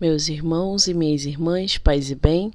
[0.00, 2.52] Meus irmãos e minhas irmãs, paz e bem,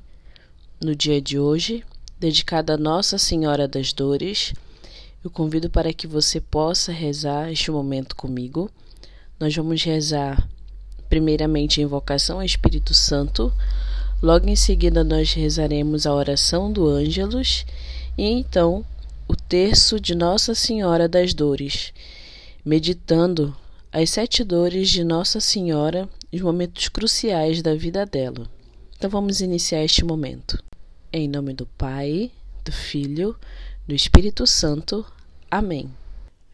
[0.83, 1.85] no dia de hoje,
[2.19, 4.53] dedicado a Nossa Senhora das Dores,
[5.23, 8.69] eu convido para que você possa rezar este momento comigo.
[9.39, 10.49] Nós vamos rezar
[11.07, 13.53] primeiramente a invocação ao Espírito Santo,
[14.21, 17.65] logo em seguida nós rezaremos a oração do Ângelus
[18.17, 18.85] e então
[19.29, 21.93] o terço de Nossa Senhora das Dores,
[22.65, 23.55] meditando
[23.93, 28.49] as sete dores de Nossa Senhora os momentos cruciais da vida dela.
[28.97, 30.61] Então vamos iniciar este momento.
[31.11, 32.31] Em nome do Pai,
[32.63, 33.35] do Filho,
[33.87, 35.05] do Espírito Santo.
[35.49, 35.89] Amém.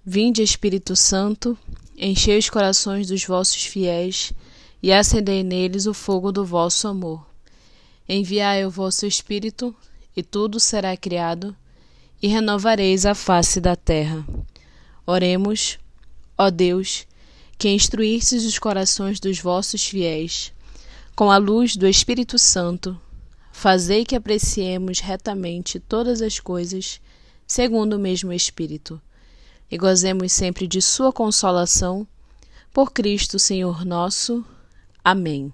[0.05, 1.57] Vinde, Espírito Santo,
[1.97, 4.31] enchei os corações dos vossos fiéis
[4.81, 7.25] e acendei neles o fogo do vosso amor.
[8.07, 9.75] Enviai o vosso Espírito,
[10.16, 11.55] e tudo será criado
[12.21, 14.25] e renovareis a face da terra.
[15.05, 15.77] Oremos,
[16.38, 17.05] ó Deus,
[17.58, 20.52] que instruístes os corações dos vossos fiéis,
[21.16, 23.00] com a luz do Espírito Santo,
[23.52, 27.00] fazei que apreciemos retamente todas as coisas,
[27.47, 29.02] segundo o mesmo Espírito,
[29.72, 32.06] e gozemos sempre de Sua consolação,
[32.73, 34.45] por Cristo Senhor nosso.
[35.02, 35.53] Amém.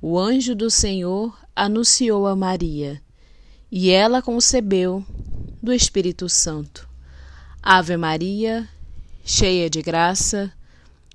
[0.00, 3.02] O anjo do Senhor anunciou a Maria,
[3.70, 5.04] e ela concebeu
[5.60, 6.88] do Espírito Santo.
[7.60, 8.68] Ave Maria,
[9.24, 10.52] cheia de graça,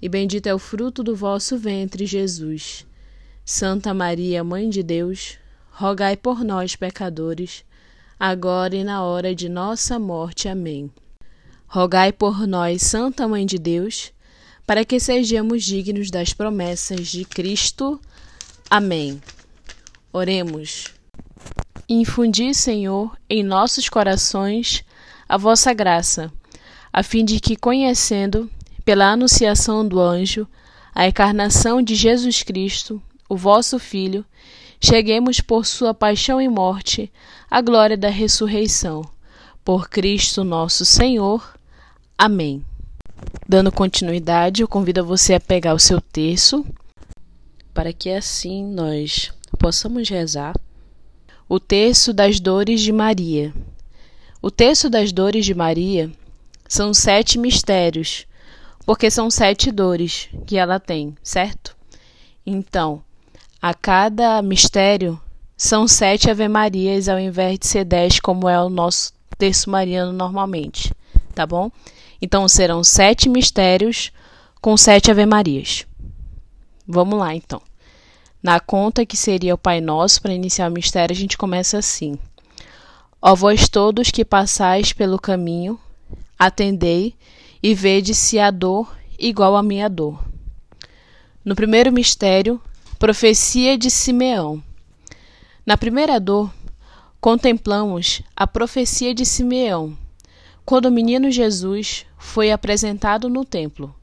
[0.00, 2.86] e bendito é o fruto do vosso ventre, Jesus.
[3.44, 5.38] Santa Maria, Mãe de Deus,
[5.70, 7.64] rogai por nós, pecadores,
[8.18, 10.48] agora e na hora de nossa morte.
[10.48, 10.90] Amém.
[11.66, 14.12] Rogai por nós, Santa Mãe de Deus,
[14.66, 18.00] para que sejamos dignos das promessas de Cristo.
[18.70, 19.20] Amém.
[20.12, 20.92] Oremos.
[21.88, 24.84] Infundi, Senhor, em nossos corações
[25.28, 26.32] a vossa graça,
[26.92, 28.50] a fim de que, conhecendo,
[28.88, 30.48] pela anunciação do anjo,
[30.94, 34.24] a encarnação de Jesus Cristo, o vosso Filho,
[34.80, 37.12] cheguemos por sua paixão e morte
[37.50, 39.04] à glória da ressurreição.
[39.62, 41.54] Por Cristo nosso Senhor.
[42.16, 42.64] Amém.
[43.46, 46.64] Dando continuidade, eu convido você a pegar o seu terço,
[47.74, 50.54] para que assim nós possamos rezar
[51.46, 53.52] o terço das dores de Maria.
[54.40, 56.10] O terço das dores de Maria
[56.66, 58.26] são sete mistérios,
[58.88, 61.76] porque são sete dores que ela tem, certo?
[62.46, 63.02] Então,
[63.60, 65.20] a cada mistério
[65.58, 70.90] são sete Ave-Marias ao invés de ser dez, como é o nosso terço mariano normalmente,
[71.34, 71.70] tá bom?
[72.22, 74.10] Então serão sete mistérios
[74.58, 75.84] com sete Ave-Marias.
[76.86, 77.60] Vamos lá, então.
[78.42, 82.18] Na conta que seria o Pai Nosso, para iniciar o mistério, a gente começa assim:
[83.20, 85.78] Ó vós todos que passais pelo caminho,
[86.38, 87.14] atendei
[87.62, 90.24] e vede se há dor igual à minha dor.
[91.44, 92.60] No primeiro mistério,
[92.98, 94.62] profecia de Simeão.
[95.64, 96.52] Na primeira dor,
[97.20, 99.96] contemplamos a profecia de Simeão,
[100.64, 103.94] quando o menino Jesus foi apresentado no templo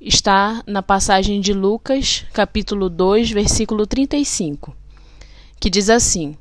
[0.00, 4.74] está na passagem de Lucas, capítulo 2, versículo 35,
[5.60, 6.36] que diz assim: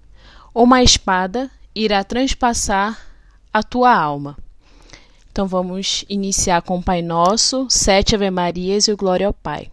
[0.56, 2.98] Uma espada irá transpassar
[3.52, 4.38] a tua alma.
[5.40, 9.72] Então vamos iniciar com o Pai Nosso, sete Ave-Marias e o Glória ao Pai.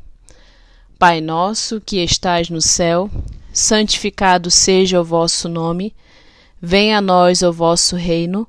[0.97, 3.11] Pai nosso que estás no céu,
[3.53, 5.93] santificado seja o vosso nome,
[6.63, 8.47] venha a nós o vosso reino,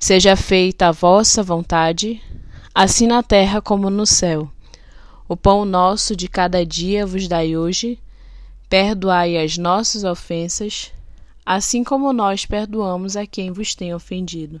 [0.00, 2.20] seja feita a vossa vontade,
[2.74, 4.50] assim na terra como no céu.
[5.28, 8.00] O pão nosso de cada dia vos dai hoje.
[8.68, 10.90] Perdoai as nossas ofensas,
[11.46, 14.60] assim como nós perdoamos a quem vos tem ofendido.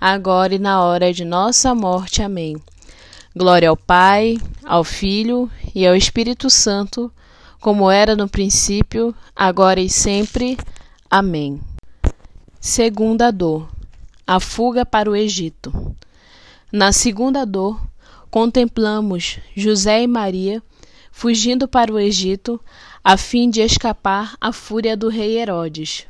[0.00, 2.22] agora e na hora de nossa morte.
[2.22, 2.56] Amém.
[3.36, 7.12] Glória ao Pai, ao Filho e ao Espírito Santo
[7.60, 10.56] como era no princípio, agora e sempre.
[11.10, 11.60] Amém.
[12.60, 13.68] Segunda dor:
[14.26, 15.96] a fuga para o Egito.
[16.70, 17.80] Na segunda dor,
[18.30, 20.62] contemplamos José e Maria
[21.10, 22.60] fugindo para o Egito
[23.02, 26.06] a fim de escapar à fúria do rei Herodes.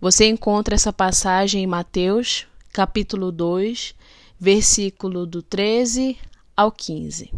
[0.00, 3.94] Você encontra essa passagem em Mateus, capítulo 2,
[4.40, 6.16] versículo do 13
[6.56, 7.30] ao 15.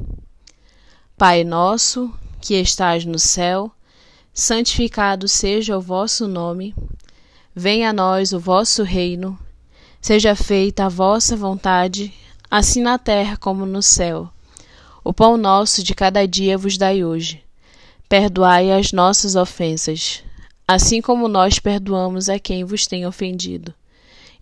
[1.19, 3.72] Pai nosso, que estás no céu,
[4.32, 6.72] santificado seja o vosso nome.
[7.52, 9.36] Venha a nós o vosso reino.
[10.00, 12.14] Seja feita a vossa vontade,
[12.48, 14.31] assim na terra como no céu.
[15.02, 17.42] O pão nosso de cada dia vos dai hoje.
[18.08, 20.22] Perdoai as nossas ofensas,
[20.66, 23.75] assim como nós perdoamos a quem vos tem ofendido.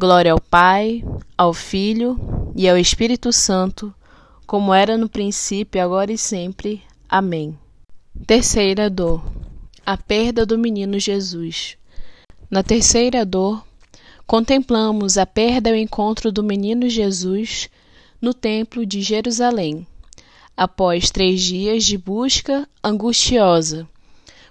[0.00, 1.04] Glória ao Pai,
[1.36, 2.18] ao Filho
[2.56, 3.94] e ao Espírito Santo,
[4.46, 6.82] como era no princípio, agora e sempre.
[7.06, 7.54] Amém.
[8.26, 9.22] Terceira dor:
[9.84, 11.76] a perda do menino Jesus.
[12.50, 13.62] Na terceira dor,
[14.26, 17.68] contemplamos a perda e o encontro do menino Jesus
[18.22, 19.86] no Templo de Jerusalém,
[20.56, 23.86] após três dias de busca angustiosa.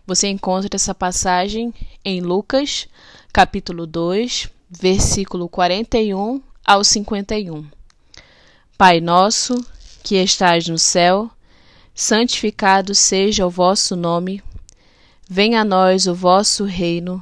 [0.05, 1.73] Você encontra essa passagem
[2.05, 2.87] em Lucas,
[3.33, 7.65] capítulo 2, versículo 41 ao 51.
[8.77, 9.65] Pai nosso,
[10.03, 11.29] que estás no céu,
[11.95, 14.43] santificado seja o vosso nome.
[15.27, 17.21] Venha a nós o vosso reino.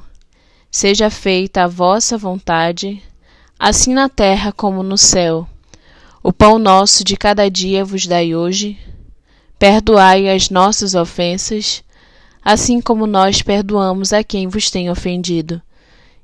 [0.70, 3.02] Seja feita a vossa vontade,
[3.58, 5.48] assim na terra como no céu.
[6.22, 8.78] O pão nosso de cada dia vos dai hoje.
[9.58, 11.82] Perdoai as nossas ofensas,
[12.44, 15.62] assim como nós perdoamos a quem vos tem ofendido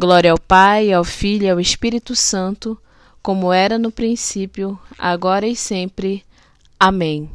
[0.00, 2.80] Glória ao Pai, ao Filho e ao Espírito Santo,
[3.22, 6.24] como era no princípio, agora e sempre.
[6.78, 7.30] Amém.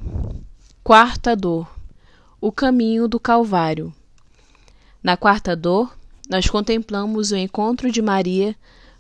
[0.84, 1.70] Quarta dor:
[2.42, 3.94] o caminho do Calvário.
[5.04, 5.96] Na quarta dor,
[6.28, 8.56] nós contemplamos o encontro de Maria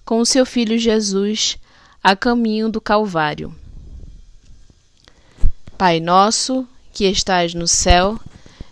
[0.05, 1.57] com o seu filho Jesus
[2.03, 3.51] a caminho do Calvário.
[5.75, 8.19] Pai nosso, que estais no céu,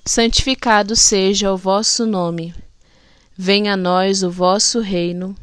[0.06, 2.54] santificado seja o vosso nome.
[3.36, 5.36] Venha a nós o vosso reino,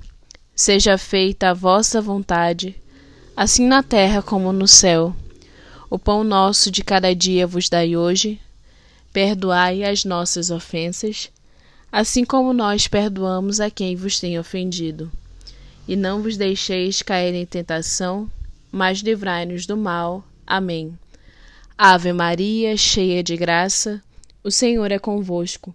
[0.54, 2.80] seja feita a vossa vontade,
[3.36, 5.14] assim na terra como no céu.
[5.90, 8.40] O pão nosso de cada dia vos dai hoje.
[9.12, 11.32] Perdoai as nossas ofensas,
[11.90, 15.10] assim como nós perdoamos a quem vos tem ofendido.
[15.88, 18.30] E não vos deixeis cair em tentação,
[18.70, 20.22] mas livrai-nos do mal.
[20.46, 20.96] Amém.
[21.76, 24.00] Ave Maria, cheia de graça,
[24.44, 25.74] o Senhor é convosco.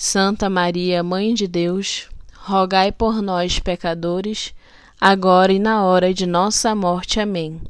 [0.00, 4.54] Santa Maria, Mãe de Deus, rogai por nós, pecadores,
[5.00, 7.18] agora e na hora de nossa morte.
[7.18, 7.60] Amém.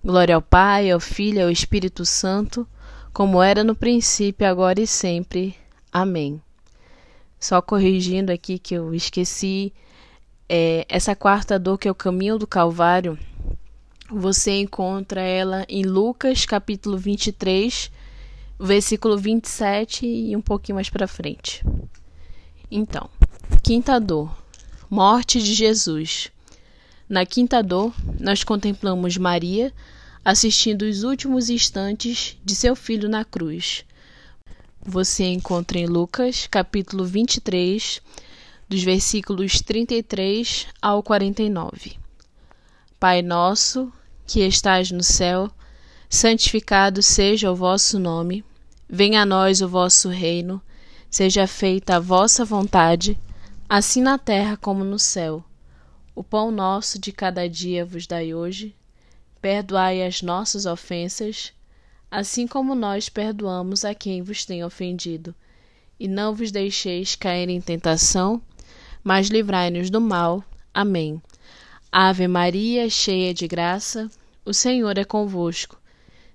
[0.00, 2.64] Glória ao Pai, ao Filho e ao Espírito Santo,
[3.12, 5.56] como era no princípio, agora e sempre.
[5.92, 6.40] Amém.
[7.40, 9.72] Só corrigindo aqui que eu esqueci,
[10.48, 13.18] é, essa quarta dor que é o caminho do Calvário,
[14.08, 18.03] você encontra ela em Lucas capítulo 23, versículo
[18.58, 21.64] 27 e um pouquinho mais para frente.
[22.70, 23.08] Então,
[23.62, 24.36] quinta dor,
[24.88, 26.30] morte de Jesus.
[27.08, 29.72] Na quinta dor, nós contemplamos Maria
[30.24, 33.84] assistindo os últimos instantes de seu filho na cruz.
[34.80, 38.00] Você encontra em Lucas, capítulo 23,
[38.68, 41.98] dos versículos 33 ao 49.
[42.98, 43.92] Pai nosso,
[44.26, 45.50] que estás no céu,
[46.14, 48.44] santificado seja o vosso nome.
[48.88, 50.62] Venha a nós o vosso reino.
[51.10, 53.18] Seja feita a vossa vontade,
[53.68, 55.44] assim na terra como no céu.
[56.14, 58.76] O pão nosso de cada dia vos dai hoje.
[59.40, 61.52] Perdoai as nossas ofensas,
[62.08, 65.34] assim como nós perdoamos a quem vos tem ofendido.
[65.98, 68.40] E não vos deixeis cair em tentação,
[69.02, 70.44] mas livrai-nos do mal.
[70.72, 71.20] Amém.
[71.90, 74.08] Ave Maria, cheia de graça,
[74.44, 75.76] o Senhor é convosco.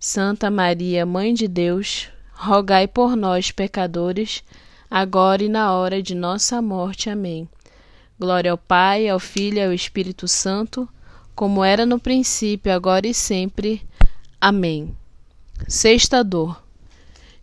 [0.00, 4.44] Santa Maria, Mãe de Deus, rogai por nós, pecadores,
[4.88, 7.10] agora e na hora de nossa morte.
[7.10, 7.48] Amém.
[8.16, 10.88] Glória ao Pai, ao Filho e ao Espírito Santo,
[11.34, 13.82] como era no princípio, agora e sempre.
[14.40, 14.96] Amém.
[15.66, 16.62] Sexta dor.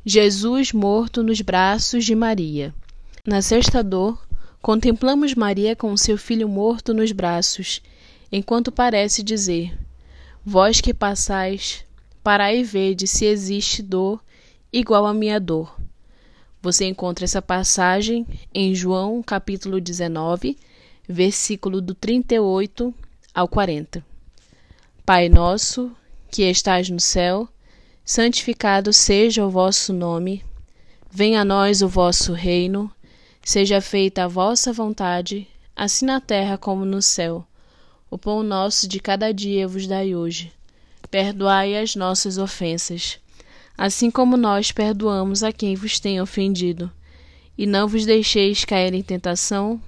[0.06, 2.74] Jesus morto nos braços de Maria.
[3.26, 4.26] Na sexta dor,
[4.62, 7.82] contemplamos Maria com seu filho morto nos braços,
[8.32, 9.78] enquanto parece dizer:
[10.46, 11.85] Vós que passais,
[12.26, 14.20] parai e vede se existe dor
[14.74, 15.80] igual à minha dor.
[16.60, 20.58] Você encontra essa passagem em João capítulo 19,
[21.08, 22.92] versículo do 38
[23.32, 24.04] ao 40.
[25.06, 25.96] Pai nosso,
[26.32, 27.48] que estás no céu,
[28.04, 30.44] santificado seja o vosso nome.
[31.12, 32.92] Venha a nós o vosso reino.
[33.44, 37.46] Seja feita a vossa vontade, assim na terra como no céu.
[38.10, 40.55] O pão nosso de cada dia vos dai hoje.
[41.16, 43.20] Perdoai as nossas ofensas
[43.78, 46.92] assim como nós perdoamos a quem vos tem ofendido.
[47.58, 49.82] E não vos deixeis cair em tentação,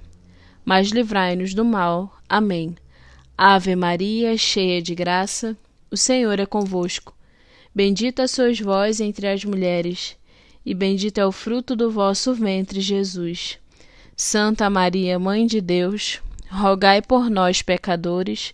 [0.63, 2.17] mas livrai-nos do mal.
[2.27, 2.75] Amém.
[3.37, 5.55] Ave Maria, cheia de graça,
[5.91, 7.13] o Senhor é convosco.
[7.73, 10.17] Bendita sois vós entre as mulheres,
[10.65, 13.59] e bendito é o fruto do vosso ventre, Jesus.
[14.15, 18.53] Santa Maria, Mãe de Deus, rogai por nós, pecadores,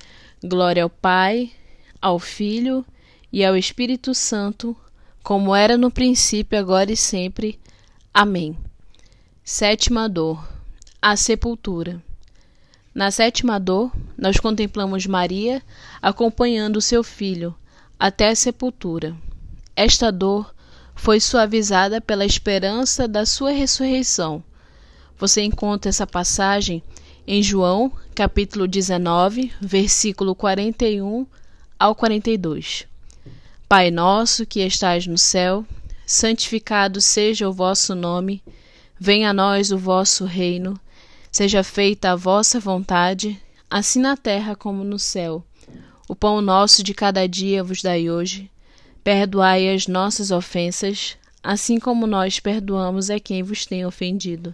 [0.43, 1.51] Glória ao Pai,
[2.01, 2.83] ao Filho
[3.31, 4.75] e ao Espírito Santo,
[5.21, 7.59] como era no princípio, agora e sempre.
[8.11, 8.57] Amém.
[9.43, 10.43] Sétima dor:
[10.99, 12.01] a sepultura.
[12.91, 15.61] Na sétima dor, nós contemplamos Maria
[16.01, 17.55] acompanhando seu filho
[17.99, 19.15] até a sepultura.
[19.75, 20.55] Esta dor
[20.95, 24.43] foi suavizada pela esperança da sua ressurreição.
[25.19, 26.81] Você encontra essa passagem
[27.33, 31.25] em João, capítulo 19, versículo 41
[31.79, 32.85] ao 42.
[33.69, 35.65] Pai nosso que estais no céu,
[36.05, 38.43] santificado seja o vosso nome,
[38.99, 40.77] venha a nós o vosso reino,
[41.31, 45.41] seja feita a vossa vontade, assim na terra como no céu.
[46.09, 48.51] O pão nosso de cada dia vos dai hoje.
[49.05, 54.53] Perdoai as nossas ofensas, assim como nós perdoamos a quem vos tem ofendido.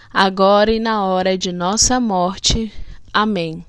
[0.13, 2.71] agora e na hora de nossa morte.
[3.13, 3.65] Amém.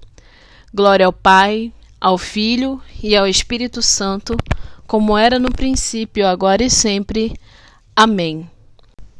[0.75, 4.37] Glória ao Pai, ao Filho e ao Espírito Santo,
[4.87, 7.39] como era no princípio, agora e sempre.
[7.95, 8.51] Amém.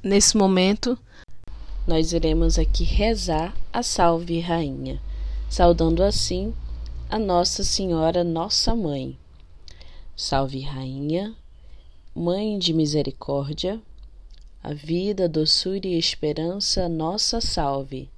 [0.03, 0.99] Nesse momento,
[1.87, 5.01] nós iremos aqui rezar a Salve Rainha,
[5.49, 6.53] saudando assim
[7.09, 9.17] a Nossa Senhora, nossa Mãe.
[10.17, 11.35] Salve Rainha,
[12.15, 13.81] Mãe de misericórdia,
[14.63, 18.09] a vida, doçura e esperança, nossa salve.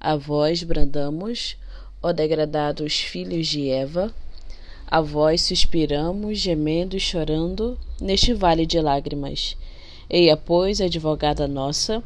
[0.00, 1.56] A vós brandamos,
[2.02, 4.12] ó degradados filhos de Eva,
[4.90, 9.56] a vós suspiramos, gemendo e chorando, neste vale de lágrimas.
[10.10, 12.02] Eia, pois, advogada nossa,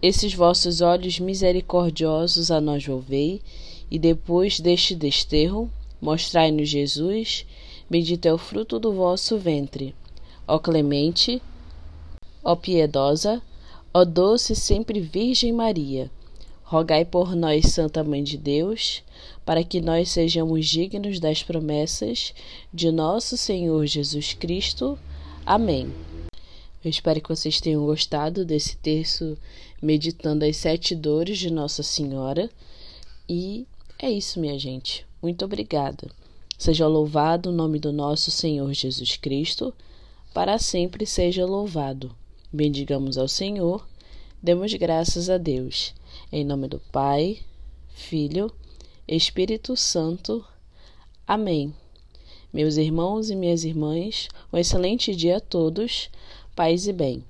[0.00, 3.40] esses vossos olhos misericordiosos a nós volvei,
[3.90, 5.68] e depois deste desterro,
[6.00, 7.44] mostrai-nos Jesus,
[7.88, 9.96] bendito é o fruto do vosso ventre.
[10.46, 11.42] Ó clemente,
[12.42, 13.42] ó piedosa,
[13.92, 16.10] ó doce sempre Virgem Maria,
[16.62, 19.02] rogai por nós, Santa Mãe de Deus,
[19.44, 22.32] para que nós sejamos dignos das promessas
[22.72, 24.98] de nosso Senhor Jesus Cristo.
[25.44, 25.92] Amém.
[26.82, 29.36] Eu espero que vocês tenham gostado desse texto
[29.82, 32.48] meditando as sete dores de Nossa Senhora.
[33.28, 33.66] E
[33.98, 35.06] é isso, minha gente.
[35.20, 36.08] Muito obrigada.
[36.56, 39.74] Seja louvado o nome do nosso Senhor Jesus Cristo,
[40.32, 42.14] para sempre seja louvado.
[42.52, 43.86] Bendigamos ao Senhor,
[44.42, 45.94] demos graças a Deus.
[46.32, 47.38] Em nome do Pai,
[47.94, 48.52] Filho,
[49.06, 50.44] Espírito Santo.
[51.24, 51.72] Amém.
[52.52, 56.10] Meus irmãos e minhas irmãs, um excelente dia a todos,
[56.56, 57.24] paz e bem.